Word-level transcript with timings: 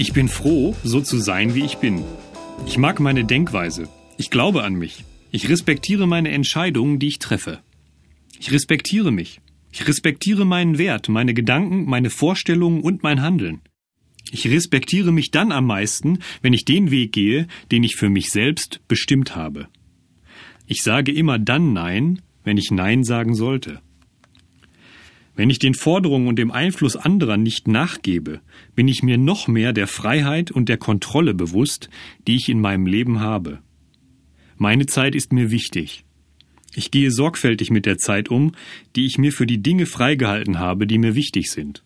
Ich 0.00 0.12
bin 0.12 0.28
froh, 0.28 0.76
so 0.84 1.00
zu 1.00 1.18
sein, 1.18 1.56
wie 1.56 1.64
ich 1.64 1.78
bin. 1.78 2.04
Ich 2.68 2.78
mag 2.78 3.00
meine 3.00 3.24
Denkweise. 3.24 3.88
Ich 4.16 4.30
glaube 4.30 4.62
an 4.62 4.74
mich. 4.74 5.04
Ich 5.32 5.48
respektiere 5.48 6.06
meine 6.06 6.30
Entscheidungen, 6.30 7.00
die 7.00 7.08
ich 7.08 7.18
treffe. 7.18 7.58
Ich 8.38 8.52
respektiere 8.52 9.10
mich. 9.10 9.40
Ich 9.72 9.88
respektiere 9.88 10.44
meinen 10.44 10.78
Wert, 10.78 11.08
meine 11.08 11.34
Gedanken, 11.34 11.84
meine 11.86 12.10
Vorstellungen 12.10 12.80
und 12.80 13.02
mein 13.02 13.22
Handeln. 13.22 13.60
Ich 14.30 14.46
respektiere 14.46 15.10
mich 15.10 15.32
dann 15.32 15.50
am 15.50 15.66
meisten, 15.66 16.20
wenn 16.42 16.52
ich 16.52 16.64
den 16.64 16.92
Weg 16.92 17.10
gehe, 17.10 17.48
den 17.72 17.82
ich 17.82 17.96
für 17.96 18.08
mich 18.08 18.30
selbst 18.30 18.80
bestimmt 18.86 19.34
habe. 19.34 19.66
Ich 20.68 20.84
sage 20.84 21.10
immer 21.10 21.40
dann 21.40 21.72
Nein, 21.72 22.22
wenn 22.44 22.56
ich 22.56 22.70
Nein 22.70 23.02
sagen 23.02 23.34
sollte. 23.34 23.80
Wenn 25.38 25.50
ich 25.50 25.60
den 25.60 25.74
Forderungen 25.74 26.26
und 26.26 26.36
dem 26.36 26.50
Einfluss 26.50 26.96
anderer 26.96 27.36
nicht 27.36 27.68
nachgebe, 27.68 28.40
bin 28.74 28.88
ich 28.88 29.04
mir 29.04 29.18
noch 29.18 29.46
mehr 29.46 29.72
der 29.72 29.86
Freiheit 29.86 30.50
und 30.50 30.68
der 30.68 30.78
Kontrolle 30.78 31.32
bewusst, 31.32 31.90
die 32.26 32.34
ich 32.34 32.48
in 32.48 32.60
meinem 32.60 32.86
Leben 32.86 33.20
habe. 33.20 33.60
Meine 34.56 34.86
Zeit 34.86 35.14
ist 35.14 35.32
mir 35.32 35.52
wichtig. 35.52 36.04
Ich 36.74 36.90
gehe 36.90 37.12
sorgfältig 37.12 37.70
mit 37.70 37.86
der 37.86 37.98
Zeit 37.98 38.30
um, 38.30 38.50
die 38.96 39.06
ich 39.06 39.16
mir 39.16 39.30
für 39.30 39.46
die 39.46 39.62
Dinge 39.62 39.86
freigehalten 39.86 40.58
habe, 40.58 40.88
die 40.88 40.98
mir 40.98 41.14
wichtig 41.14 41.52
sind. 41.52 41.84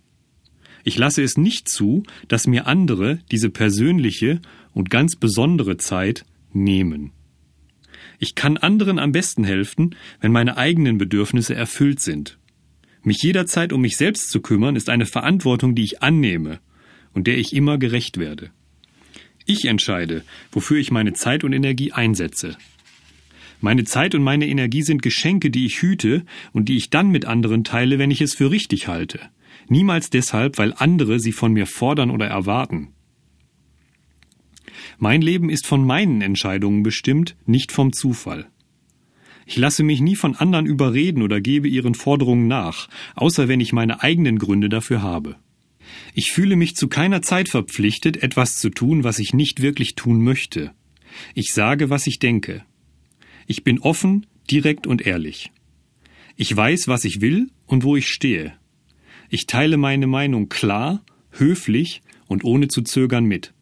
Ich 0.83 0.97
lasse 0.97 1.23
es 1.23 1.37
nicht 1.37 1.69
zu, 1.69 2.05
dass 2.28 2.47
mir 2.47 2.66
andere 2.66 3.19
diese 3.30 3.50
persönliche 3.50 4.41
und 4.73 4.89
ganz 4.89 5.16
besondere 5.16 5.77
Zeit 5.77 6.25
nehmen. 6.55 7.12
Ich 8.19 8.34
kann 8.34 8.56
anderen 8.56 8.98
am 8.98 9.12
besten 9.12 9.45
helfen, 9.45 9.95
wenn 10.23 10.33
meine 10.33 10.56
eigenen 10.56 10.97
Bedürfnisse 10.97 11.55
erfüllt 11.55 12.00
sind. 12.00 12.39
Mich 13.05 13.22
jederzeit 13.22 13.72
um 13.72 13.81
mich 13.81 13.97
selbst 13.97 14.31
zu 14.31 14.41
kümmern, 14.41 14.77
ist 14.77 14.89
eine 14.89 15.06
Verantwortung, 15.06 15.75
die 15.75 15.83
ich 15.83 16.03
annehme 16.03 16.61
und 17.12 17.27
der 17.27 17.39
ich 17.39 17.55
immer 17.55 17.78
gerecht 17.78 18.19
werde. 18.19 18.50
Ich 19.44 19.64
entscheide, 19.64 20.22
wofür 20.53 20.78
ich 20.78 20.91
meine 20.91 21.12
Zeit 21.14 21.42
und 21.42 21.53
Energie 21.53 21.92
einsetze. 21.92 22.56
Meine 23.61 23.84
Zeit 23.84 24.14
und 24.14 24.22
meine 24.22 24.47
Energie 24.47 24.83
sind 24.83 25.03
Geschenke, 25.03 25.50
die 25.50 25.67
ich 25.67 25.83
hüte 25.83 26.25
und 26.53 26.69
die 26.69 26.77
ich 26.77 26.91
dann 26.91 27.11
mit 27.11 27.27
anderen 27.27 27.64
teile, 27.64 27.98
wenn 27.98 28.11
ich 28.11 28.20
es 28.20 28.34
für 28.34 28.50
richtig 28.50 28.89
halte. 28.89 29.20
Niemals 29.69 30.11
deshalb, 30.11 30.59
weil 30.59 30.75
andere 30.77 31.20
sie 31.20 31.33
von 31.33 31.53
mir 31.53 31.66
fordern 31.66 32.11
oder 32.11 32.27
erwarten. 32.27 32.89
Mein 34.98 35.22
Leben 35.22 35.50
ist 35.50 35.66
von 35.66 35.84
meinen 35.84 36.22
Entscheidungen 36.22 36.83
bestimmt, 36.83 37.37
nicht 37.47 37.72
vom 37.72 37.92
Zufall. 37.92 38.52
Ich 39.47 39.57
lasse 39.57 39.83
mich 39.83 40.01
nie 40.01 40.17
von 40.17 40.37
anderen 40.37 40.67
überreden 40.67 41.23
oder 41.23 41.41
gebe 41.41 41.69
ihren 41.69 41.95
Forderungen 41.95 42.47
nach, 42.47 42.89
außer 43.15 43.49
wenn 43.49 43.61
ich 43.61 43.73
meine 43.73 44.03
eigenen 44.03 44.39
Gründe 44.39 44.69
dafür 44.69 45.03
habe. 45.03 45.37
Ich 46.15 46.31
fühle 46.31 46.57
mich 46.57 46.77
zu 46.77 46.89
keiner 46.89 47.23
Zeit 47.23 47.49
verpflichtet, 47.49 48.23
etwas 48.23 48.57
zu 48.57 48.71
tun, 48.71 49.05
was 49.05 49.19
ich 49.19 49.34
nicht 49.34 49.62
wirklich 49.62 49.95
tun 49.95 50.23
möchte. 50.23 50.73
Ich 51.34 51.53
sage, 51.53 51.91
was 51.91 52.07
ich 52.07 52.19
denke. 52.19 52.65
Ich 53.47 53.65
bin 53.65 53.79
offen, 53.81 54.27
direkt 54.51 54.87
und 54.87 55.07
ehrlich. 55.07 55.51
Ich 56.37 56.55
weiß, 56.55 56.89
was 56.89 57.05
ich 57.05 57.21
will 57.21 57.51
und 57.67 57.84
wo 57.84 57.97
ich 57.97 58.09
stehe. 58.09 58.55
Ich 59.29 59.47
teile 59.47 59.77
meine 59.77 60.06
Meinung 60.06 60.49
klar, 60.49 61.05
höflich 61.31 62.03
und 62.27 62.45
ohne 62.45 62.69
zu 62.69 62.83
zögern 62.83 63.25
mit. 63.25 63.53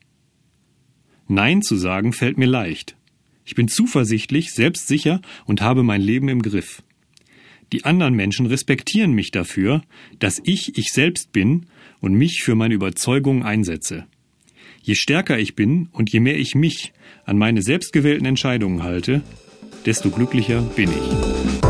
Nein 1.28 1.62
zu 1.62 1.76
sagen 1.76 2.12
fällt 2.12 2.38
mir 2.38 2.46
leicht. 2.46 2.96
Ich 3.44 3.54
bin 3.54 3.68
zuversichtlich, 3.68 4.52
selbstsicher 4.52 5.20
und 5.46 5.60
habe 5.60 5.82
mein 5.82 6.00
Leben 6.00 6.28
im 6.28 6.42
Griff. 6.42 6.82
Die 7.72 7.84
anderen 7.84 8.14
Menschen 8.14 8.46
respektieren 8.46 9.12
mich 9.12 9.30
dafür, 9.30 9.82
dass 10.18 10.40
ich 10.44 10.76
ich 10.76 10.88
selbst 10.92 11.32
bin 11.32 11.66
und 12.00 12.14
mich 12.14 12.42
für 12.42 12.54
meine 12.54 12.74
Überzeugungen 12.74 13.42
einsetze. 13.42 14.06
Je 14.82 14.94
stärker 14.94 15.38
ich 15.38 15.54
bin 15.54 15.88
und 15.92 16.10
je 16.10 16.20
mehr 16.20 16.38
ich 16.38 16.54
mich 16.54 16.92
an 17.24 17.38
meine 17.38 17.62
selbstgewählten 17.62 18.26
Entscheidungen 18.26 18.82
halte, 18.82 19.22
desto 19.84 20.10
glücklicher 20.10 20.62
bin 20.62 20.90
ich. 20.90 21.69